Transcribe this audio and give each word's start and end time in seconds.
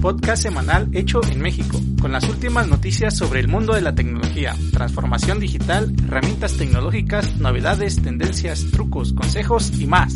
podcast 0.00 0.42
semanal 0.42 0.88
hecho 0.92 1.20
en 1.24 1.40
México, 1.40 1.80
con 2.00 2.12
las 2.12 2.28
últimas 2.28 2.68
noticias 2.68 3.16
sobre 3.16 3.40
el 3.40 3.48
mundo 3.48 3.74
de 3.74 3.80
la 3.80 3.94
tecnología, 3.94 4.54
transformación 4.72 5.40
digital, 5.40 5.92
herramientas 6.06 6.56
tecnológicas, 6.56 7.36
novedades, 7.36 8.00
tendencias, 8.00 8.66
trucos, 8.70 9.12
consejos 9.12 9.72
y 9.78 9.86
más. 9.86 10.14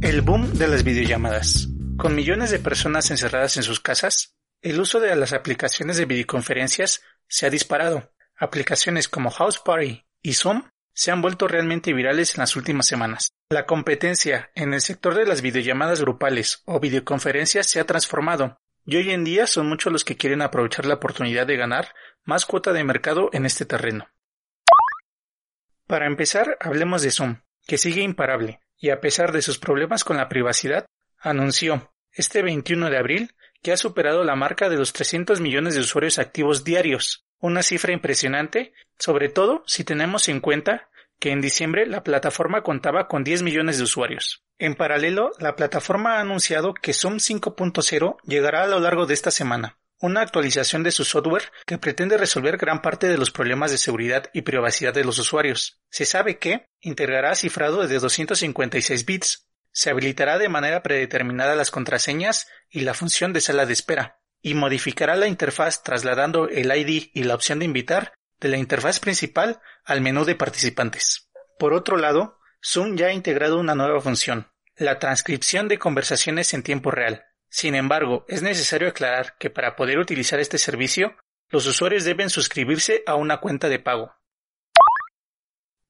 El 0.00 0.22
boom 0.22 0.54
de 0.54 0.68
las 0.68 0.82
videollamadas. 0.82 1.68
Con 1.98 2.14
millones 2.14 2.50
de 2.50 2.58
personas 2.58 3.10
encerradas 3.10 3.56
en 3.58 3.62
sus 3.62 3.80
casas, 3.80 4.34
el 4.62 4.80
uso 4.80 4.98
de 4.98 5.14
las 5.14 5.32
aplicaciones 5.32 5.98
de 5.98 6.06
videoconferencias 6.06 7.02
se 7.28 7.46
ha 7.46 7.50
disparado. 7.50 8.12
Aplicaciones 8.38 9.08
como 9.08 9.30
House 9.30 9.58
Party 9.58 10.04
y 10.22 10.32
Zoom 10.32 10.64
se 10.94 11.10
han 11.10 11.20
vuelto 11.22 11.46
realmente 11.48 11.92
virales 11.92 12.34
en 12.34 12.40
las 12.40 12.56
últimas 12.56 12.86
semanas. 12.86 13.32
La 13.50 13.66
competencia 13.66 14.50
en 14.54 14.72
el 14.72 14.80
sector 14.80 15.14
de 15.14 15.26
las 15.26 15.42
videollamadas 15.42 16.00
grupales 16.00 16.62
o 16.64 16.80
videoconferencias 16.80 17.66
se 17.66 17.80
ha 17.80 17.84
transformado, 17.84 18.58
y 18.84 18.96
hoy 18.96 19.10
en 19.10 19.24
día 19.24 19.46
son 19.46 19.68
muchos 19.68 19.92
los 19.92 20.04
que 20.04 20.16
quieren 20.16 20.42
aprovechar 20.42 20.86
la 20.86 20.94
oportunidad 20.94 21.46
de 21.46 21.56
ganar 21.56 21.94
más 22.24 22.46
cuota 22.46 22.72
de 22.72 22.84
mercado 22.84 23.30
en 23.32 23.46
este 23.46 23.64
terreno. 23.64 24.08
Para 25.86 26.06
empezar, 26.06 26.56
hablemos 26.60 27.02
de 27.02 27.10
Zoom, 27.10 27.40
que 27.66 27.78
sigue 27.78 28.02
imparable, 28.02 28.60
y 28.78 28.90
a 28.90 29.00
pesar 29.00 29.32
de 29.32 29.42
sus 29.42 29.58
problemas 29.58 30.04
con 30.04 30.16
la 30.16 30.28
privacidad, 30.28 30.86
anunció 31.18 31.92
este 32.12 32.42
21 32.42 32.90
de 32.90 32.98
abril 32.98 33.34
que 33.62 33.72
ha 33.72 33.76
superado 33.76 34.24
la 34.24 34.36
marca 34.36 34.68
de 34.68 34.76
los 34.76 34.92
300 34.92 35.40
millones 35.40 35.74
de 35.74 35.80
usuarios 35.80 36.18
activos 36.18 36.64
diarios, 36.64 37.26
una 37.38 37.62
cifra 37.62 37.92
impresionante, 37.92 38.72
sobre 38.98 39.28
todo 39.28 39.62
si 39.66 39.84
tenemos 39.84 40.28
en 40.28 40.40
cuenta 40.40 40.88
que 41.20 41.30
en 41.30 41.40
diciembre 41.40 41.86
la 41.86 42.02
plataforma 42.02 42.62
contaba 42.62 43.06
con 43.06 43.22
10 43.22 43.42
millones 43.42 43.76
de 43.78 43.84
usuarios. 43.84 44.42
En 44.58 44.74
paralelo, 44.74 45.30
la 45.38 45.54
plataforma 45.54 46.16
ha 46.16 46.20
anunciado 46.20 46.74
que 46.74 46.94
Zoom 46.94 47.18
5.0 47.18 48.16
llegará 48.24 48.64
a 48.64 48.66
lo 48.66 48.80
largo 48.80 49.06
de 49.06 49.14
esta 49.14 49.30
semana, 49.30 49.78
una 50.00 50.22
actualización 50.22 50.82
de 50.82 50.90
su 50.90 51.04
software 51.04 51.52
que 51.66 51.78
pretende 51.78 52.16
resolver 52.16 52.56
gran 52.56 52.80
parte 52.82 53.06
de 53.06 53.18
los 53.18 53.30
problemas 53.30 53.70
de 53.70 53.78
seguridad 53.78 54.30
y 54.32 54.42
privacidad 54.42 54.94
de 54.94 55.04
los 55.04 55.18
usuarios. 55.18 55.80
Se 55.90 56.06
sabe 56.06 56.38
que 56.38 56.66
integrará 56.80 57.34
cifrado 57.34 57.86
de 57.86 57.98
256 57.98 59.04
bits, 59.04 59.46
se 59.72 59.90
habilitará 59.90 60.38
de 60.38 60.48
manera 60.48 60.82
predeterminada 60.82 61.54
las 61.54 61.70
contraseñas 61.70 62.48
y 62.70 62.80
la 62.80 62.94
función 62.94 63.32
de 63.32 63.40
sala 63.40 63.66
de 63.66 63.74
espera, 63.74 64.20
y 64.42 64.54
modificará 64.54 65.16
la 65.16 65.28
interfaz 65.28 65.82
trasladando 65.82 66.48
el 66.48 66.74
ID 66.74 67.10
y 67.12 67.24
la 67.24 67.34
opción 67.34 67.58
de 67.58 67.66
invitar 67.66 68.14
de 68.40 68.48
la 68.48 68.56
interfaz 68.56 69.00
principal 69.00 69.60
al 69.84 70.00
menú 70.00 70.24
de 70.24 70.34
participantes. 70.34 71.30
Por 71.58 71.74
otro 71.74 71.96
lado, 71.96 72.38
Zoom 72.64 72.96
ya 72.96 73.06
ha 73.06 73.12
integrado 73.12 73.58
una 73.58 73.74
nueva 73.74 74.00
función, 74.00 74.50
la 74.76 74.98
transcripción 74.98 75.68
de 75.68 75.78
conversaciones 75.78 76.54
en 76.54 76.62
tiempo 76.62 76.90
real. 76.90 77.24
Sin 77.48 77.74
embargo, 77.74 78.24
es 78.28 78.42
necesario 78.42 78.88
aclarar 78.88 79.36
que 79.38 79.50
para 79.50 79.76
poder 79.76 79.98
utilizar 79.98 80.40
este 80.40 80.58
servicio, 80.58 81.16
los 81.48 81.66
usuarios 81.66 82.04
deben 82.04 82.30
suscribirse 82.30 83.02
a 83.06 83.16
una 83.16 83.38
cuenta 83.38 83.68
de 83.68 83.80
pago. 83.80 84.14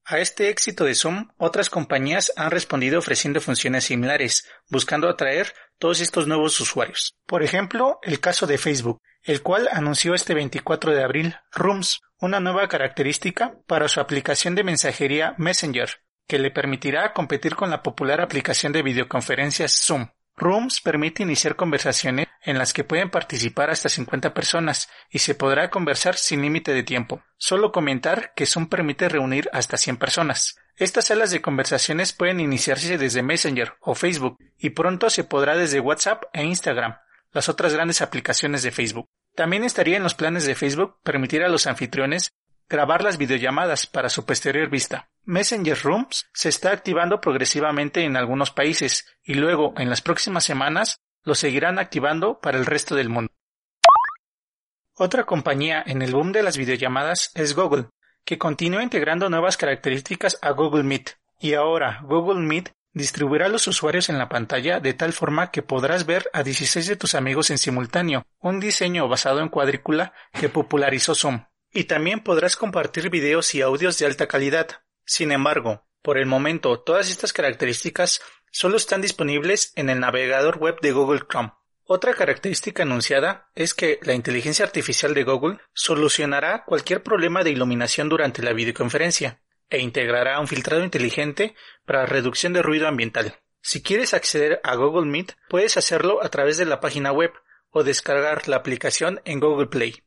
A 0.05 0.19
este 0.19 0.49
éxito 0.49 0.85
de 0.85 0.97
Zoom, 0.97 1.29
otras 1.37 1.71
compañías 1.71 2.33
han 2.35 2.51
respondido 2.51 2.99
ofreciendo 2.99 3.41
funciones 3.41 3.85
similares, 3.85 4.49
buscando 4.69 5.09
atraer 5.09 5.55
todos 5.79 6.01
estos 6.01 6.27
nuevos 6.27 6.59
usuarios. 6.61 7.17
Por 7.27 7.45
ejemplo, 7.45 8.01
el 8.03 8.19
caso 8.19 8.47
de 8.49 8.59
Facebook, 8.59 9.01
el 9.23 9.43
cual 9.43 9.69
anunció 9.73 10.15
este 10.15 10.35
24 10.35 10.93
de 10.93 11.03
abril 11.03 11.37
Rooms, 11.53 12.01
una 12.19 12.41
nueva 12.41 12.69
característica 12.69 13.55
para 13.67 13.89
su 13.89 14.01
aplicación 14.01 14.55
de 14.55 14.65
mensajería 14.65 15.35
Messenger, 15.39 16.03
que 16.27 16.39
le 16.39 16.51
permitirá 16.51 17.13
competir 17.13 17.57
con 17.57 17.71
la 17.71 17.83
popular 17.83 18.21
aplicación 18.21 18.73
de 18.73 18.83
videoconferencias 18.83 19.73
Zoom. 19.73 20.09
Rooms 20.37 20.81
permite 20.81 21.23
iniciar 21.23 21.57
conversaciones 21.57 22.27
en 22.43 22.57
las 22.57 22.73
que 22.73 22.85
pueden 22.85 23.11
participar 23.11 23.69
hasta 23.71 23.89
50 23.89 24.33
personas 24.33 24.89
y 25.11 25.19
se 25.19 25.35
podrá 25.35 25.69
conversar 25.71 26.17
sin 26.17 26.41
límite 26.41 26.73
de 26.73 26.83
tiempo. 26.83 27.23
Solo 27.37 27.73
comentar 27.73 28.33
que 28.35 28.47
Zoom 28.47 28.69
permite 28.69 29.09
reunir 29.09 29.51
hasta 29.53 29.77
100 29.77 29.99
personas. 29.99 30.57
Estas 30.77 31.07
salas 31.07 31.31
de 31.31 31.43
conversaciones 31.43 32.15
pueden 32.15 32.41
iniciarse 32.41 32.97
desde 32.97 33.23
Messenger 33.23 33.75
o 33.81 33.95
Facebook 33.95 34.39
y 34.57 34.71
pronto 34.71 35.11
se 35.11 35.25
podrá 35.25 35.57
desde 35.57 35.81
WhatsApp 35.81 36.25
e 36.33 36.43
Instagram, 36.45 36.97
las 37.33 37.49
otras 37.49 37.75
grandes 37.75 38.03
aplicaciones 38.03 38.63
de 38.63 38.71
Facebook. 38.71 39.09
También 39.35 39.65
estaría 39.65 39.97
en 39.97 40.03
los 40.03 40.15
planes 40.15 40.45
de 40.45 40.55
Facebook 40.55 40.99
permitir 41.03 41.43
a 41.43 41.49
los 41.49 41.67
anfitriones 41.67 42.33
grabar 42.69 43.03
las 43.03 43.19
videollamadas 43.19 43.87
para 43.87 44.09
su 44.09 44.25
posterior 44.25 44.71
vista. 44.71 45.11
Messenger 45.25 45.79
Rooms 45.83 46.29
se 46.33 46.49
está 46.49 46.71
activando 46.71 47.21
progresivamente 47.21 48.05
en 48.05 48.17
algunos 48.17 48.51
países 48.51 49.07
y 49.25 49.35
luego 49.35 49.75
en 49.77 49.91
las 49.91 50.03
próximas 50.03 50.45
semanas 50.45 51.01
lo 51.25 51.35
seguirán 51.35 51.79
activando 51.79 52.41
para 52.41 52.59
el 52.59 52.67
resto 52.67 52.95
del 52.95 53.09
mundo. 53.09 53.33
Otra 54.95 55.25
compañía 55.25 55.83
en 55.85 56.03
el 56.03 56.13
boom 56.13 56.33
de 56.33 56.43
las 56.43 56.57
videollamadas 56.57 57.31
es 57.35 57.55
Google, 57.55 57.87
que 58.25 58.39
continúa 58.39 58.83
integrando 58.83 59.29
nuevas 59.29 59.57
características 59.57 60.39
a 60.43 60.51
Google 60.51 60.85
Meet. 60.85 61.17
Y 61.41 61.55
ahora 61.55 62.01
Google 62.03 62.41
Meet 62.41 62.71
distribuirá 62.93 63.47
a 63.47 63.49
los 63.49 63.67
usuarios 63.67 64.09
en 64.09 64.19
la 64.19 64.29
pantalla 64.29 64.81
de 64.81 64.95
tal 64.95 65.13
forma 65.13 65.51
que 65.51 65.63
podrás 65.63 66.07
ver 66.07 66.29
a 66.33 66.43
16 66.43 66.87
de 66.87 66.97
tus 66.97 67.15
amigos 67.15 67.51
en 67.51 67.59
simultáneo, 67.59 68.25
un 68.41 68.61
diseño 68.61 69.09
basado 69.09 69.41
en 69.41 69.49
cuadrícula 69.49 70.13
que 70.33 70.49
popularizó 70.49 71.15
Zoom 71.15 71.45
y 71.73 71.85
también 71.85 72.21
podrás 72.21 72.57
compartir 72.57 73.11
videos 73.11 73.55
y 73.55 73.63
audios 73.63 73.99
de 73.99 74.07
alta 74.07 74.27
calidad. 74.27 74.83
Sin 75.05 75.33
embargo, 75.33 75.87
por 76.03 76.19
el 76.19 76.27
momento 76.27 76.81
todas 76.81 77.11
estas 77.11 77.33
características 77.33 78.21
solo 78.51 78.77
están 78.77 79.01
disponibles 79.01 79.73
en 79.77 79.91
el 79.91 80.01
navegador 80.01 80.59
web 80.59 80.81
de 80.81 80.93
Google 80.93 81.23
Chrome. 81.29 81.53
Otra 81.85 82.15
característica 82.15 82.83
anunciada 82.85 83.51
es 83.55 83.75
que 83.75 83.99
la 84.03 84.15
inteligencia 84.15 84.65
artificial 84.65 85.13
de 85.15 85.25
Google 85.25 85.59
solucionará 85.73 86.65
cualquier 86.65 87.03
problema 87.03 87.43
de 87.43 87.51
iluminación 87.51 88.09
durante 88.09 88.43
la 88.43 88.53
videoconferencia 88.53 89.41
e 89.71 89.79
integrará 89.79 90.41
un 90.41 90.49
filtrado 90.49 90.85
inteligente 90.85 91.55
para 91.87 92.07
reducción 92.07 92.53
de 92.53 92.63
ruido 92.63 92.89
ambiental. 92.89 93.41
Si 93.63 93.83
quieres 93.83 94.15
acceder 94.15 94.61
a 94.65 94.75
Google 94.75 95.11
Meet, 95.11 95.37
puedes 95.49 95.77
hacerlo 95.77 96.23
a 96.23 96.29
través 96.29 96.57
de 96.57 96.65
la 96.65 96.81
página 96.81 97.13
web 97.13 97.33
o 97.71 97.85
descargar 97.85 98.49
la 98.49 98.57
aplicación 98.57 99.21
en 99.25 99.41
Google 99.41 99.69
Play. 99.69 100.03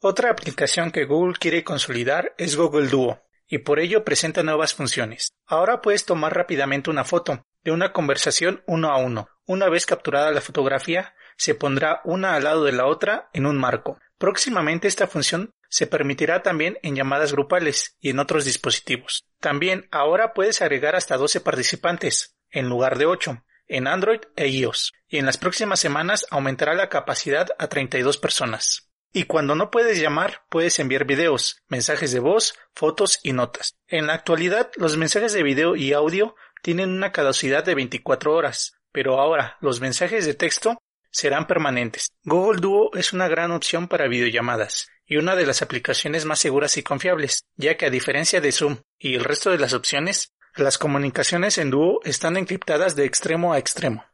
Otra 0.00 0.30
aplicación 0.30 0.92
que 0.92 1.04
Google 1.04 1.34
quiere 1.38 1.64
consolidar 1.64 2.34
es 2.38 2.56
Google 2.56 2.88
Duo, 2.88 3.22
y 3.46 3.58
por 3.58 3.80
ello 3.80 4.04
presenta 4.04 4.42
nuevas 4.42 4.74
funciones. 4.74 5.32
Ahora 5.46 5.82
puedes 5.82 6.06
tomar 6.06 6.34
rápidamente 6.34 6.88
una 6.88 7.04
foto 7.04 7.44
de 7.62 7.72
una 7.72 7.92
conversación 7.92 8.62
uno 8.66 8.90
a 8.90 8.98
uno. 8.98 9.28
Una 9.46 9.68
vez 9.68 9.84
capturada 9.84 10.30
la 10.30 10.40
fotografía, 10.40 11.14
se 11.36 11.54
pondrá 11.54 12.00
una 12.04 12.34
al 12.34 12.44
lado 12.44 12.64
de 12.64 12.72
la 12.72 12.86
otra 12.86 13.28
en 13.32 13.46
un 13.46 13.58
marco. 13.58 13.98
Próximamente 14.18 14.88
esta 14.88 15.06
función 15.06 15.52
se 15.70 15.86
permitirá 15.86 16.42
también 16.42 16.78
en 16.82 16.96
llamadas 16.96 17.32
grupales 17.32 17.96
y 18.00 18.10
en 18.10 18.18
otros 18.18 18.44
dispositivos. 18.44 19.24
También 19.38 19.88
ahora 19.90 20.34
puedes 20.34 20.60
agregar 20.60 20.96
hasta 20.96 21.16
12 21.16 21.40
participantes, 21.40 22.36
en 22.50 22.68
lugar 22.68 22.98
de 22.98 23.06
8, 23.06 23.44
en 23.68 23.86
Android 23.86 24.20
e 24.36 24.48
iOS, 24.48 24.92
y 25.08 25.18
en 25.18 25.26
las 25.26 25.38
próximas 25.38 25.78
semanas 25.78 26.26
aumentará 26.30 26.74
la 26.74 26.88
capacidad 26.88 27.48
a 27.58 27.68
32 27.68 28.18
personas. 28.18 28.90
Y 29.12 29.24
cuando 29.24 29.54
no 29.54 29.70
puedes 29.70 30.00
llamar, 30.00 30.44
puedes 30.50 30.78
enviar 30.80 31.04
videos, 31.04 31.62
mensajes 31.68 32.12
de 32.12 32.20
voz, 32.20 32.54
fotos 32.74 33.20
y 33.22 33.32
notas. 33.32 33.76
En 33.86 34.08
la 34.08 34.14
actualidad, 34.14 34.70
los 34.76 34.96
mensajes 34.96 35.32
de 35.32 35.42
video 35.42 35.76
y 35.76 35.92
audio 35.92 36.34
tienen 36.62 36.90
una 36.90 37.12
caducidad 37.12 37.64
de 37.64 37.74
24 37.74 38.34
horas, 38.34 38.74
pero 38.92 39.20
ahora 39.20 39.56
los 39.60 39.80
mensajes 39.80 40.26
de 40.26 40.34
texto 40.34 40.78
serán 41.12 41.46
permanentes. 41.46 42.12
Google 42.22 42.60
Duo 42.60 42.90
es 42.94 43.12
una 43.12 43.28
gran 43.28 43.50
opción 43.50 43.88
para 43.88 44.08
videollamadas 44.08 44.88
y 45.10 45.18
una 45.18 45.36
de 45.36 45.44
las 45.44 45.60
aplicaciones 45.60 46.24
más 46.24 46.38
seguras 46.38 46.78
y 46.78 46.82
confiables, 46.82 47.44
ya 47.56 47.76
que 47.76 47.84
a 47.84 47.90
diferencia 47.90 48.40
de 48.40 48.52
Zoom 48.52 48.78
y 48.98 49.16
el 49.16 49.24
resto 49.24 49.50
de 49.50 49.58
las 49.58 49.74
opciones, 49.74 50.32
las 50.56 50.78
comunicaciones 50.78 51.58
en 51.58 51.68
Duo 51.68 52.00
están 52.04 52.38
encriptadas 52.38 52.96
de 52.96 53.04
extremo 53.04 53.52
a 53.52 53.58
extremo. 53.58 54.06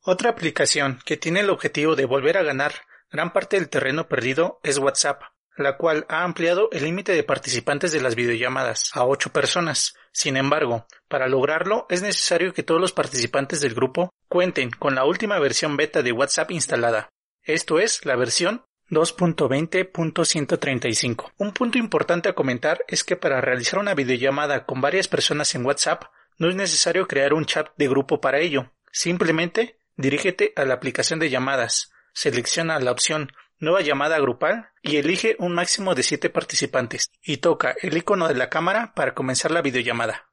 Otra 0.00 0.30
aplicación 0.30 1.00
que 1.04 1.18
tiene 1.18 1.40
el 1.40 1.50
objetivo 1.50 1.96
de 1.96 2.06
volver 2.06 2.38
a 2.38 2.42
ganar 2.42 2.72
Gran 3.14 3.32
parte 3.32 3.56
del 3.56 3.68
terreno 3.68 4.08
perdido 4.08 4.58
es 4.64 4.78
WhatsApp, 4.78 5.22
la 5.56 5.76
cual 5.76 6.04
ha 6.08 6.24
ampliado 6.24 6.68
el 6.72 6.82
límite 6.82 7.12
de 7.12 7.22
participantes 7.22 7.92
de 7.92 8.00
las 8.00 8.16
videollamadas 8.16 8.90
a 8.92 9.04
ocho 9.04 9.30
personas. 9.30 9.94
Sin 10.10 10.36
embargo, 10.36 10.84
para 11.06 11.28
lograrlo 11.28 11.86
es 11.88 12.02
necesario 12.02 12.52
que 12.52 12.64
todos 12.64 12.80
los 12.80 12.90
participantes 12.90 13.60
del 13.60 13.72
grupo 13.72 14.10
cuenten 14.28 14.70
con 14.70 14.96
la 14.96 15.04
última 15.04 15.38
versión 15.38 15.76
beta 15.76 16.02
de 16.02 16.10
WhatsApp 16.10 16.50
instalada. 16.50 17.08
Esto 17.44 17.78
es 17.78 18.04
la 18.04 18.16
versión 18.16 18.64
2.20.135. 18.90 21.32
Un 21.38 21.52
punto 21.52 21.78
importante 21.78 22.28
a 22.28 22.34
comentar 22.34 22.84
es 22.88 23.04
que 23.04 23.16
para 23.16 23.40
realizar 23.40 23.78
una 23.78 23.94
videollamada 23.94 24.66
con 24.66 24.80
varias 24.80 25.06
personas 25.08 25.54
en 25.54 25.64
WhatsApp 25.64 26.04
no 26.38 26.48
es 26.48 26.56
necesario 26.56 27.06
crear 27.06 27.34
un 27.34 27.46
chat 27.46 27.68
de 27.76 27.88
grupo 27.88 28.20
para 28.20 28.40
ello. 28.40 28.72
Simplemente 28.92 29.78
dirígete 29.96 30.52
a 30.56 30.64
la 30.64 30.74
aplicación 30.74 31.18
de 31.18 31.30
llamadas, 31.30 31.92
selecciona 32.12 32.78
la 32.80 32.90
opción 32.90 33.30
Nueva 33.60 33.82
llamada 33.82 34.18
grupal 34.18 34.70
y 34.82 34.96
elige 34.96 35.36
un 35.38 35.54
máximo 35.54 35.94
de 35.94 36.02
siete 36.02 36.28
participantes 36.28 37.10
y 37.22 37.36
toca 37.36 37.74
el 37.80 37.96
icono 37.96 38.28
de 38.28 38.34
la 38.34 38.50
cámara 38.50 38.92
para 38.94 39.14
comenzar 39.14 39.52
la 39.52 39.62
videollamada. 39.62 40.28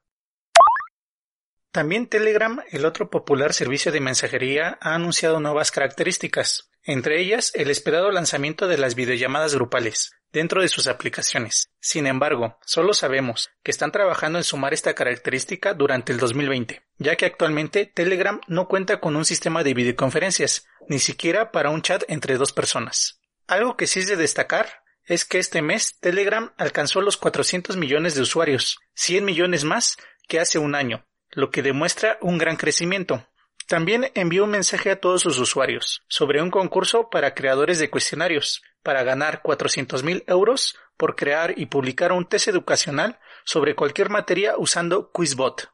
También 1.70 2.08
Telegram, 2.08 2.60
el 2.70 2.84
otro 2.84 3.08
popular 3.08 3.54
servicio 3.54 3.92
de 3.92 4.00
mensajería, 4.00 4.76
ha 4.82 4.94
anunciado 4.94 5.40
nuevas 5.40 5.70
características, 5.70 6.71
entre 6.84 7.20
ellas 7.20 7.52
el 7.54 7.70
esperado 7.70 8.10
lanzamiento 8.10 8.66
de 8.66 8.78
las 8.78 8.94
videollamadas 8.94 9.54
grupales 9.54 10.12
dentro 10.32 10.62
de 10.62 10.68
sus 10.68 10.86
aplicaciones. 10.86 11.70
Sin 11.80 12.06
embargo, 12.06 12.58
solo 12.64 12.94
sabemos 12.94 13.50
que 13.62 13.70
están 13.70 13.92
trabajando 13.92 14.38
en 14.38 14.44
sumar 14.44 14.74
esta 14.74 14.94
característica 14.94 15.74
durante 15.74 16.12
el 16.12 16.18
2020, 16.18 16.82
ya 16.98 17.16
que 17.16 17.26
actualmente 17.26 17.86
Telegram 17.86 18.40
no 18.48 18.66
cuenta 18.66 19.00
con 19.00 19.14
un 19.14 19.24
sistema 19.24 19.62
de 19.62 19.74
videoconferencias, 19.74 20.66
ni 20.88 20.98
siquiera 20.98 21.52
para 21.52 21.70
un 21.70 21.82
chat 21.82 22.02
entre 22.08 22.36
dos 22.38 22.52
personas. 22.52 23.20
Algo 23.46 23.76
que 23.76 23.86
sí 23.86 24.00
es 24.00 24.08
de 24.08 24.16
destacar 24.16 24.82
es 25.04 25.24
que 25.24 25.38
este 25.38 25.62
mes 25.62 25.98
Telegram 26.00 26.52
alcanzó 26.56 27.00
los 27.00 27.16
400 27.16 27.76
millones 27.76 28.14
de 28.14 28.22
usuarios, 28.22 28.78
100 28.94 29.24
millones 29.24 29.64
más 29.64 29.96
que 30.28 30.40
hace 30.40 30.58
un 30.58 30.74
año, 30.74 31.04
lo 31.30 31.50
que 31.50 31.62
demuestra 31.62 32.18
un 32.20 32.38
gran 32.38 32.56
crecimiento. 32.56 33.26
También 33.66 34.10
envió 34.14 34.44
un 34.44 34.50
mensaje 34.50 34.90
a 34.90 35.00
todos 35.00 35.22
sus 35.22 35.38
usuarios 35.38 36.02
sobre 36.08 36.42
un 36.42 36.50
concurso 36.50 37.08
para 37.10 37.34
creadores 37.34 37.78
de 37.78 37.90
cuestionarios 37.90 38.62
para 38.82 39.02
ganar 39.02 39.42
400.000 39.42 40.24
euros 40.26 40.76
por 40.96 41.16
crear 41.16 41.54
y 41.56 41.66
publicar 41.66 42.12
un 42.12 42.28
test 42.28 42.48
educacional 42.48 43.18
sobre 43.44 43.74
cualquier 43.74 44.10
materia 44.10 44.54
usando 44.56 45.10
Quizbot. 45.12 45.70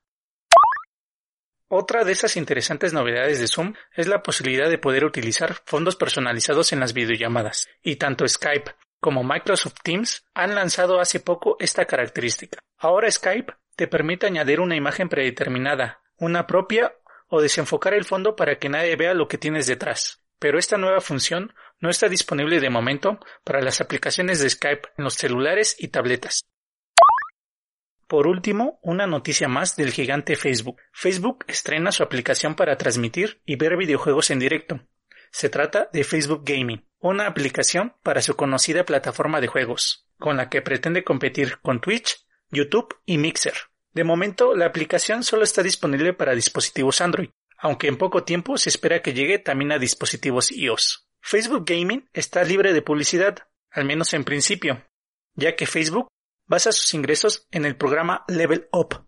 Otra 1.70 2.04
de 2.04 2.12
esas 2.12 2.36
interesantes 2.38 2.94
novedades 2.94 3.40
de 3.40 3.46
Zoom 3.46 3.74
es 3.94 4.08
la 4.08 4.22
posibilidad 4.22 4.70
de 4.70 4.78
poder 4.78 5.04
utilizar 5.04 5.54
fondos 5.66 5.96
personalizados 5.96 6.72
en 6.72 6.80
las 6.80 6.94
videollamadas, 6.94 7.68
y 7.82 7.96
tanto 7.96 8.26
Skype 8.26 8.74
como 9.00 9.22
Microsoft 9.22 9.76
Teams 9.82 10.24
han 10.32 10.54
lanzado 10.54 10.98
hace 10.98 11.20
poco 11.20 11.56
esta 11.60 11.84
característica. 11.84 12.58
Ahora 12.78 13.10
Skype 13.10 13.52
te 13.76 13.86
permite 13.86 14.26
añadir 14.26 14.60
una 14.60 14.76
imagen 14.76 15.10
predeterminada, 15.10 16.00
una 16.16 16.46
propia 16.46 16.94
o 17.28 17.40
desenfocar 17.40 17.94
el 17.94 18.04
fondo 18.04 18.36
para 18.36 18.58
que 18.58 18.68
nadie 18.68 18.96
vea 18.96 19.14
lo 19.14 19.28
que 19.28 19.38
tienes 19.38 19.66
detrás. 19.66 20.22
Pero 20.38 20.58
esta 20.58 20.78
nueva 20.78 21.00
función 21.00 21.52
no 21.80 21.90
está 21.90 22.08
disponible 22.08 22.60
de 22.60 22.70
momento 22.70 23.18
para 23.44 23.60
las 23.60 23.80
aplicaciones 23.80 24.40
de 24.40 24.50
Skype 24.50 24.88
en 24.96 25.04
los 25.04 25.14
celulares 25.14 25.76
y 25.78 25.88
tabletas. 25.88 26.44
Por 28.06 28.26
último, 28.26 28.80
una 28.82 29.06
noticia 29.06 29.48
más 29.48 29.76
del 29.76 29.92
gigante 29.92 30.34
Facebook. 30.34 30.80
Facebook 30.92 31.44
estrena 31.46 31.92
su 31.92 32.02
aplicación 32.02 32.54
para 32.54 32.78
transmitir 32.78 33.42
y 33.44 33.56
ver 33.56 33.76
videojuegos 33.76 34.30
en 34.30 34.38
directo. 34.38 34.80
Se 35.30 35.50
trata 35.50 35.90
de 35.92 36.04
Facebook 36.04 36.42
Gaming, 36.44 36.86
una 37.00 37.26
aplicación 37.26 37.94
para 38.02 38.22
su 38.22 38.34
conocida 38.34 38.84
plataforma 38.84 39.42
de 39.42 39.48
juegos, 39.48 40.06
con 40.18 40.38
la 40.38 40.48
que 40.48 40.62
pretende 40.62 41.04
competir 41.04 41.58
con 41.58 41.82
Twitch, 41.82 42.26
YouTube 42.50 42.96
y 43.04 43.18
Mixer. 43.18 43.54
De 43.92 44.04
momento, 44.04 44.54
la 44.54 44.66
aplicación 44.66 45.22
solo 45.22 45.44
está 45.44 45.62
disponible 45.62 46.12
para 46.12 46.34
dispositivos 46.34 47.00
Android, 47.00 47.30
aunque 47.58 47.88
en 47.88 47.96
poco 47.96 48.24
tiempo 48.24 48.58
se 48.58 48.68
espera 48.68 49.02
que 49.02 49.14
llegue 49.14 49.38
también 49.38 49.72
a 49.72 49.78
dispositivos 49.78 50.52
iOS. 50.52 51.08
Facebook 51.20 51.64
Gaming 51.66 52.08
está 52.12 52.44
libre 52.44 52.72
de 52.72 52.82
publicidad, 52.82 53.48
al 53.70 53.84
menos 53.84 54.14
en 54.14 54.24
principio, 54.24 54.84
ya 55.34 55.56
que 55.56 55.66
Facebook 55.66 56.08
basa 56.46 56.72
sus 56.72 56.94
ingresos 56.94 57.46
en 57.50 57.64
el 57.64 57.76
programa 57.76 58.24
Level 58.28 58.68
Up, 58.72 59.04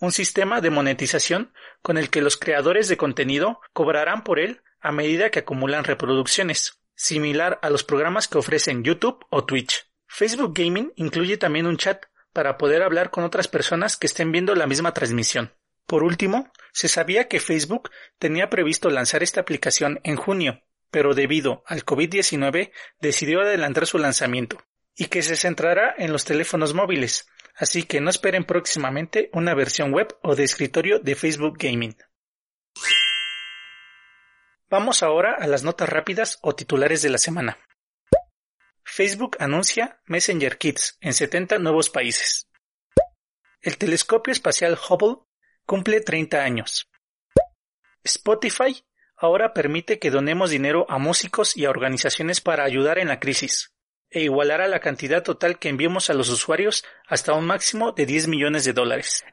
un 0.00 0.12
sistema 0.12 0.60
de 0.60 0.70
monetización 0.70 1.52
con 1.82 1.98
el 1.98 2.10
que 2.10 2.20
los 2.20 2.36
creadores 2.36 2.88
de 2.88 2.96
contenido 2.96 3.60
cobrarán 3.72 4.24
por 4.24 4.38
él 4.40 4.62
a 4.80 4.92
medida 4.92 5.30
que 5.30 5.40
acumulan 5.40 5.84
reproducciones, 5.84 6.80
similar 6.94 7.58
a 7.62 7.70
los 7.70 7.84
programas 7.84 8.28
que 8.28 8.38
ofrecen 8.38 8.84
YouTube 8.84 9.24
o 9.30 9.44
Twitch. 9.44 9.86
Facebook 10.06 10.52
Gaming 10.54 10.92
incluye 10.96 11.36
también 11.36 11.66
un 11.66 11.76
chat 11.76 12.04
para 12.34 12.58
poder 12.58 12.82
hablar 12.82 13.10
con 13.10 13.24
otras 13.24 13.48
personas 13.48 13.96
que 13.96 14.06
estén 14.06 14.32
viendo 14.32 14.54
la 14.54 14.66
misma 14.66 14.92
transmisión. 14.92 15.54
Por 15.86 16.02
último, 16.02 16.50
se 16.72 16.88
sabía 16.88 17.28
que 17.28 17.40
Facebook 17.40 17.90
tenía 18.18 18.50
previsto 18.50 18.90
lanzar 18.90 19.22
esta 19.22 19.40
aplicación 19.40 20.00
en 20.02 20.16
junio, 20.16 20.62
pero 20.90 21.14
debido 21.14 21.62
al 21.66 21.84
COVID-19 21.84 22.72
decidió 23.00 23.40
adelantar 23.40 23.86
su 23.86 23.98
lanzamiento 23.98 24.58
y 24.96 25.06
que 25.06 25.22
se 25.22 25.36
centrará 25.36 25.94
en 25.96 26.12
los 26.12 26.24
teléfonos 26.24 26.74
móviles, 26.74 27.28
así 27.56 27.84
que 27.84 28.00
no 28.00 28.10
esperen 28.10 28.44
próximamente 28.44 29.30
una 29.32 29.54
versión 29.54 29.92
web 29.92 30.16
o 30.22 30.34
de 30.34 30.44
escritorio 30.44 30.98
de 30.98 31.14
Facebook 31.14 31.56
Gaming. 31.58 31.96
Vamos 34.68 35.04
ahora 35.04 35.36
a 35.38 35.46
las 35.46 35.62
notas 35.62 35.88
rápidas 35.88 36.38
o 36.42 36.56
titulares 36.56 37.02
de 37.02 37.10
la 37.10 37.18
semana. 37.18 37.58
Facebook 38.84 39.36
anuncia 39.40 40.00
Messenger 40.06 40.58
Kids 40.58 40.98
en 41.00 41.14
70 41.14 41.58
nuevos 41.58 41.90
países. 41.90 42.48
El 43.60 43.78
telescopio 43.78 44.30
espacial 44.30 44.78
Hubble 44.78 45.24
cumple 45.64 46.00
30 46.00 46.44
años. 46.44 46.90
Spotify 48.04 48.84
ahora 49.16 49.54
permite 49.54 49.98
que 49.98 50.10
donemos 50.10 50.50
dinero 50.50 50.86
a 50.90 50.98
músicos 50.98 51.56
y 51.56 51.64
a 51.64 51.70
organizaciones 51.70 52.42
para 52.42 52.64
ayudar 52.64 52.98
en 52.98 53.08
la 53.08 53.18
crisis, 53.18 53.72
e 54.10 54.22
igualará 54.22 54.68
la 54.68 54.80
cantidad 54.80 55.22
total 55.22 55.58
que 55.58 55.70
enviamos 55.70 56.10
a 56.10 56.14
los 56.14 56.28
usuarios 56.28 56.84
hasta 57.08 57.32
un 57.32 57.46
máximo 57.46 57.92
de 57.92 58.04
10 58.04 58.28
millones 58.28 58.64
de 58.64 58.74
dólares. 58.74 59.24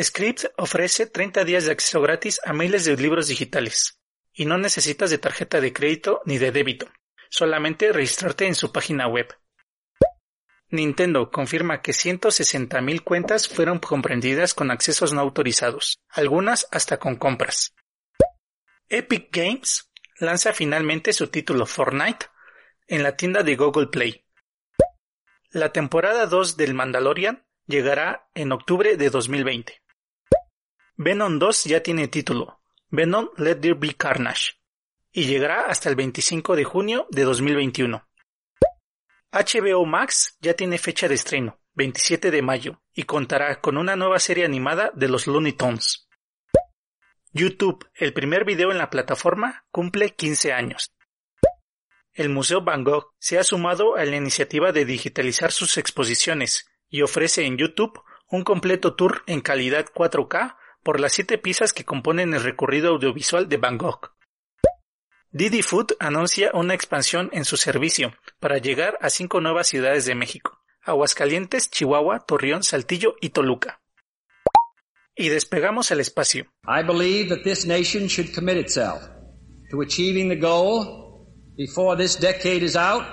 Script 0.00 0.46
ofrece 0.56 1.06
30 1.06 1.44
días 1.44 1.66
de 1.66 1.72
acceso 1.72 2.00
gratis 2.00 2.40
a 2.44 2.54
miles 2.54 2.86
de 2.86 2.96
libros 2.96 3.28
digitales, 3.28 4.00
y 4.32 4.46
no 4.46 4.56
necesitas 4.56 5.10
de 5.10 5.18
tarjeta 5.18 5.60
de 5.60 5.72
crédito 5.74 6.22
ni 6.24 6.38
de 6.38 6.50
débito 6.50 6.90
solamente 7.30 7.92
registrarte 7.92 8.46
en 8.46 8.54
su 8.54 8.72
página 8.72 9.06
web. 9.06 9.34
Nintendo 10.68 11.30
confirma 11.30 11.80
que 11.80 11.92
160.000 11.92 13.02
cuentas 13.02 13.48
fueron 13.48 13.78
comprendidas 13.78 14.54
con 14.54 14.70
accesos 14.70 15.12
no 15.12 15.20
autorizados, 15.20 15.98
algunas 16.08 16.68
hasta 16.70 16.98
con 16.98 17.16
compras. 17.16 17.74
Epic 18.88 19.34
Games 19.34 19.90
lanza 20.18 20.52
finalmente 20.52 21.12
su 21.12 21.28
título 21.28 21.66
Fortnite 21.66 22.26
en 22.86 23.02
la 23.02 23.16
tienda 23.16 23.42
de 23.42 23.56
Google 23.56 23.86
Play. 23.86 24.24
La 25.50 25.72
temporada 25.72 26.26
2 26.26 26.56
del 26.56 26.74
Mandalorian 26.74 27.44
llegará 27.66 28.28
en 28.34 28.52
octubre 28.52 28.96
de 28.96 29.10
2020. 29.10 29.82
Venom 30.96 31.38
2 31.38 31.64
ya 31.64 31.82
tiene 31.82 32.08
título, 32.08 32.60
Venom 32.90 33.30
Let 33.36 33.56
There 33.56 33.74
Be 33.74 33.94
Carnage 33.94 34.59
y 35.12 35.24
llegará 35.24 35.66
hasta 35.66 35.88
el 35.88 35.96
25 35.96 36.56
de 36.56 36.64
junio 36.64 37.06
de 37.10 37.24
2021. 37.24 38.06
HBO 39.32 39.86
Max 39.86 40.36
ya 40.40 40.54
tiene 40.54 40.78
fecha 40.78 41.08
de 41.08 41.14
estreno, 41.14 41.60
27 41.74 42.30
de 42.30 42.42
mayo, 42.42 42.82
y 42.92 43.04
contará 43.04 43.60
con 43.60 43.76
una 43.76 43.96
nueva 43.96 44.18
serie 44.18 44.44
animada 44.44 44.90
de 44.94 45.08
los 45.08 45.26
Looney 45.26 45.52
Tunes. 45.52 46.08
YouTube, 47.32 47.88
el 47.94 48.12
primer 48.12 48.44
video 48.44 48.72
en 48.72 48.78
la 48.78 48.90
plataforma, 48.90 49.64
cumple 49.70 50.10
15 50.10 50.52
años. 50.52 50.92
El 52.12 52.28
Museo 52.28 52.62
Van 52.62 52.82
Gogh 52.82 53.14
se 53.20 53.38
ha 53.38 53.44
sumado 53.44 53.94
a 53.94 54.04
la 54.04 54.16
iniciativa 54.16 54.72
de 54.72 54.84
digitalizar 54.84 55.52
sus 55.52 55.78
exposiciones 55.78 56.68
y 56.88 57.02
ofrece 57.02 57.46
en 57.46 57.56
YouTube 57.56 58.02
un 58.28 58.42
completo 58.42 58.94
tour 58.96 59.22
en 59.26 59.40
calidad 59.40 59.86
4K 59.94 60.56
por 60.82 60.98
las 60.98 61.12
siete 61.12 61.38
piezas 61.38 61.72
que 61.72 61.84
componen 61.84 62.34
el 62.34 62.42
recorrido 62.42 62.90
audiovisual 62.90 63.48
de 63.48 63.56
Van 63.58 63.78
Gogh. 63.78 64.12
Didi 65.32 65.62
Food 65.62 65.92
anuncia 66.00 66.50
una 66.54 66.74
expansión 66.74 67.30
en 67.32 67.44
su 67.44 67.56
servicio 67.56 68.12
para 68.40 68.58
llegar 68.58 68.98
a 69.00 69.10
cinco 69.10 69.40
nuevas 69.40 69.68
ciudades 69.68 70.04
de 70.04 70.16
México: 70.16 70.58
Aguascalientes, 70.82 71.70
Chihuahua, 71.70 72.24
Torreón, 72.26 72.64
Saltillo 72.64 73.14
y 73.20 73.28
Toluca. 73.28 73.80
Y 75.14 75.28
despegamos 75.28 75.92
al 75.92 76.00
espacio. 76.00 76.46
I 76.66 76.82
believe 76.84 77.28
that 77.28 77.44
this 77.44 77.64
nation 77.64 78.08
should 78.08 78.34
commit 78.34 78.56
itself 78.56 79.04
to 79.70 79.82
achieving 79.82 80.28
the 80.28 80.36
goal 80.36 81.28
before 81.56 81.96
this 81.96 82.18
decade 82.18 82.64
is 82.64 82.74
out 82.74 83.04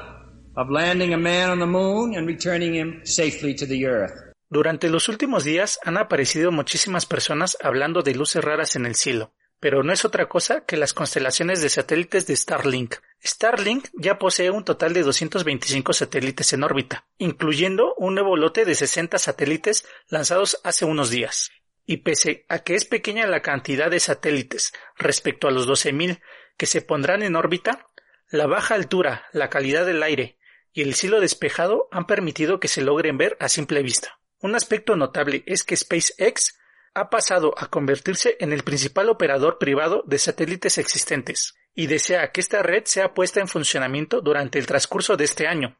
of 0.56 0.72
landing 0.72 1.14
a 1.14 1.18
man 1.18 1.52
on 1.52 1.60
the 1.60 1.68
moon 1.68 2.18
and 2.18 2.26
returning 2.28 2.74
him 2.74 3.00
safely 3.06 3.54
to 3.54 3.68
the 3.68 3.86
earth. 3.86 4.34
Durante 4.50 4.90
los 4.90 5.08
últimos 5.08 5.44
días 5.44 5.78
han 5.84 5.98
aparecido 5.98 6.52
muchísimas 6.52 7.06
personas 7.06 7.60
hablando 7.62 8.02
de 8.02 8.16
luces 8.16 8.44
raras 8.44 8.76
en 8.76 8.88
el 8.88 8.96
cielo 8.96 9.34
pero 9.60 9.84
no 9.84 9.92
es 9.92 10.06
otra 10.06 10.28
cosa 10.28 10.66
que 10.66 10.78
las 10.78 10.94
constelaciones 10.94 11.62
de 11.62 11.70
satélites 11.70 12.28
de 12.28 12.36
Starlink. 12.36 12.96
Starlink 13.24 13.88
ya 13.94 14.20
posee 14.20 14.52
un 14.52 14.64
total 14.64 14.94
de 14.94 15.04
225 15.04 15.94
satélites 15.94 16.54
en 16.54 16.64
órbita, 16.64 17.08
incluyendo 17.18 17.96
un 17.96 18.16
nuevo 18.16 18.38
lote 18.38 18.66
de 18.66 18.76
60 18.76 19.18
satélites 19.18 19.86
lanzados 20.10 20.60
hace 20.64 20.86
unos 20.86 21.10
días. 21.10 21.52
Y 21.86 21.98
pese 21.98 22.46
a 22.50 22.60
que 22.60 22.76
es 22.76 22.86
pequeña 22.86 23.28
la 23.28 23.42
cantidad 23.42 23.90
de 23.90 24.00
satélites 24.00 24.74
respecto 24.98 25.48
a 25.48 25.52
los 25.52 25.68
12.000 25.68 26.22
que 26.58 26.66
se 26.66 26.82
pondrán 26.82 27.24
en 27.24 27.36
órbita, 27.36 27.88
la 28.30 28.46
baja 28.46 28.76
altura, 28.76 29.26
la 29.32 29.50
calidad 29.50 29.86
del 29.86 30.04
aire 30.04 30.38
y 30.78 30.82
el 30.82 30.94
cielo 30.94 31.20
despejado 31.20 31.88
han 31.92 32.06
permitido 32.06 32.60
que 32.60 32.68
se 32.68 32.82
logren 32.82 33.18
ver 33.18 33.36
a 33.40 33.50
simple 33.50 33.82
vista. 33.82 34.20
Un 34.40 34.54
aspecto 34.54 34.96
notable 34.96 35.44
es 35.48 35.64
que 35.64 35.76
SpaceX 35.76 36.60
ha 36.98 37.12
pasado 37.12 37.54
a 37.58 37.68
convertirse 37.68 38.38
en 38.40 38.52
el 38.52 38.64
principal 38.64 39.10
operador 39.10 39.60
privado 39.60 40.04
de 40.08 40.18
satélites 40.18 40.80
existentes, 40.80 41.56
y 41.76 41.86
desea 41.86 42.32
que 42.32 42.42
esta 42.42 42.64
red 42.64 42.86
sea 42.86 43.14
puesta 43.14 43.40
en 43.40 43.48
funcionamiento 43.48 44.20
durante 44.20 44.58
el 44.58 44.66
transcurso 44.66 45.16
de 45.16 45.26
este 45.26 45.48
año, 45.48 45.78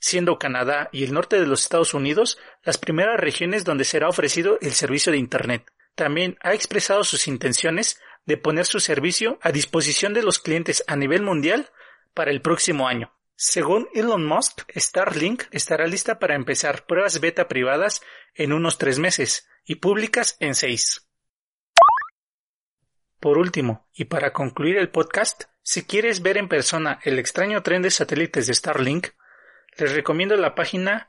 siendo 0.00 0.38
Canadá 0.38 0.90
y 0.92 1.02
el 1.02 1.14
norte 1.14 1.40
de 1.40 1.46
los 1.46 1.62
Estados 1.62 1.94
Unidos 1.94 2.36
las 2.62 2.76
primeras 2.76 3.18
regiones 3.18 3.64
donde 3.64 3.84
será 3.84 4.08
ofrecido 4.08 4.58
el 4.60 4.72
servicio 4.72 5.10
de 5.12 5.18
Internet. 5.18 5.64
también 5.94 6.38
ha 6.42 6.54
expresado 6.54 7.04
sus 7.04 7.26
intenciones 7.26 8.00
de 8.24 8.36
poner 8.36 8.64
su 8.64 8.80
servicio 8.80 9.38
a 9.42 9.52
disposición 9.52 10.14
de 10.14 10.22
los 10.22 10.38
clientes 10.38 10.84
a 10.86 10.96
nivel 10.96 11.22
mundial 11.22 11.70
para 12.14 12.30
el 12.30 12.40
próximo 12.42 12.86
año. 12.86 13.12
Según 13.42 13.88
Elon 13.94 14.26
Musk, 14.26 14.70
Starlink 14.76 15.44
estará 15.50 15.86
lista 15.86 16.18
para 16.18 16.34
empezar 16.34 16.84
pruebas 16.84 17.20
beta 17.20 17.48
privadas 17.48 18.02
en 18.34 18.52
unos 18.52 18.76
tres 18.76 18.98
meses 18.98 19.48
y 19.64 19.76
públicas 19.76 20.36
en 20.40 20.54
seis. 20.54 21.08
Por 23.18 23.38
último, 23.38 23.88
y 23.94 24.04
para 24.04 24.34
concluir 24.34 24.76
el 24.76 24.90
podcast, 24.90 25.44
si 25.62 25.86
quieres 25.86 26.20
ver 26.20 26.36
en 26.36 26.50
persona 26.50 27.00
el 27.02 27.18
extraño 27.18 27.62
tren 27.62 27.80
de 27.80 27.90
satélites 27.90 28.46
de 28.46 28.52
Starlink, 28.52 29.06
les 29.78 29.94
recomiendo 29.94 30.36
la 30.36 30.54
página 30.54 31.08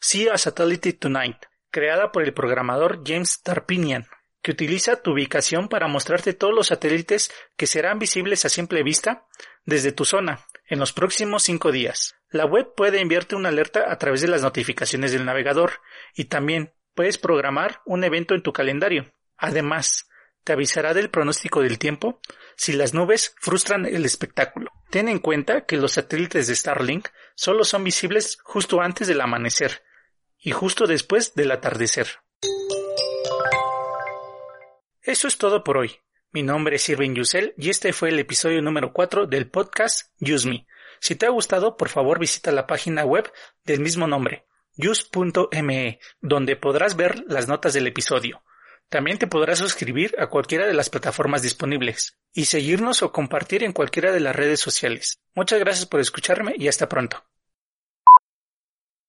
See 0.00 0.28
a 0.28 0.38
Satellite 0.38 0.94
Tonight, 0.94 1.38
creada 1.70 2.10
por 2.10 2.24
el 2.24 2.34
programador 2.34 3.04
James 3.06 3.44
Tarpinian, 3.44 4.08
que 4.42 4.50
utiliza 4.50 5.02
tu 5.02 5.12
ubicación 5.12 5.68
para 5.68 5.86
mostrarte 5.86 6.32
todos 6.32 6.52
los 6.52 6.66
satélites 6.66 7.30
que 7.56 7.68
serán 7.68 8.00
visibles 8.00 8.44
a 8.44 8.48
simple 8.48 8.82
vista 8.82 9.28
desde 9.64 9.92
tu 9.92 10.04
zona 10.04 10.44
en 10.70 10.78
los 10.78 10.92
próximos 10.92 11.42
cinco 11.42 11.72
días. 11.72 12.14
La 12.30 12.46
web 12.46 12.74
puede 12.74 13.00
enviarte 13.00 13.34
una 13.34 13.48
alerta 13.48 13.90
a 13.92 13.98
través 13.98 14.20
de 14.22 14.28
las 14.28 14.42
notificaciones 14.42 15.12
del 15.12 15.24
navegador 15.24 15.72
y 16.14 16.26
también 16.26 16.72
puedes 16.94 17.18
programar 17.18 17.82
un 17.84 18.04
evento 18.04 18.34
en 18.34 18.42
tu 18.42 18.52
calendario. 18.52 19.12
Además, 19.36 20.08
te 20.44 20.52
avisará 20.52 20.94
del 20.94 21.10
pronóstico 21.10 21.60
del 21.60 21.78
tiempo 21.78 22.20
si 22.56 22.72
las 22.72 22.94
nubes 22.94 23.34
frustran 23.40 23.84
el 23.84 24.04
espectáculo. 24.04 24.70
Ten 24.90 25.08
en 25.08 25.18
cuenta 25.18 25.66
que 25.66 25.76
los 25.76 25.92
satélites 25.92 26.46
de 26.46 26.54
Starlink 26.54 27.08
solo 27.34 27.64
son 27.64 27.82
visibles 27.82 28.38
justo 28.44 28.80
antes 28.80 29.08
del 29.08 29.20
amanecer 29.20 29.82
y 30.38 30.52
justo 30.52 30.86
después 30.86 31.34
del 31.34 31.50
atardecer. 31.50 32.06
Eso 35.02 35.26
es 35.26 35.36
todo 35.36 35.64
por 35.64 35.78
hoy. 35.78 35.98
Mi 36.32 36.44
nombre 36.44 36.76
es 36.76 36.88
Irving 36.88 37.14
Yusel 37.14 37.54
y 37.58 37.70
este 37.70 37.92
fue 37.92 38.10
el 38.10 38.18
episodio 38.20 38.62
número 38.62 38.92
4 38.92 39.26
del 39.26 39.50
podcast 39.50 40.12
Use 40.20 40.48
Me. 40.48 40.64
Si 41.00 41.16
te 41.16 41.26
ha 41.26 41.30
gustado, 41.30 41.76
por 41.76 41.88
favor 41.88 42.20
visita 42.20 42.52
la 42.52 42.68
página 42.68 43.04
web 43.04 43.32
del 43.64 43.80
mismo 43.80 44.06
nombre, 44.06 44.46
use.me, 44.76 45.98
donde 46.20 46.54
podrás 46.54 46.94
ver 46.94 47.24
las 47.26 47.48
notas 47.48 47.72
del 47.72 47.88
episodio. 47.88 48.44
También 48.88 49.18
te 49.18 49.26
podrás 49.26 49.58
suscribir 49.58 50.14
a 50.20 50.28
cualquiera 50.28 50.68
de 50.68 50.74
las 50.74 50.88
plataformas 50.88 51.42
disponibles 51.42 52.16
y 52.32 52.44
seguirnos 52.44 53.02
o 53.02 53.10
compartir 53.10 53.64
en 53.64 53.72
cualquiera 53.72 54.12
de 54.12 54.20
las 54.20 54.36
redes 54.36 54.60
sociales. 54.60 55.18
Muchas 55.34 55.58
gracias 55.58 55.86
por 55.86 55.98
escucharme 55.98 56.54
y 56.56 56.68
hasta 56.68 56.88
pronto. 56.88 57.24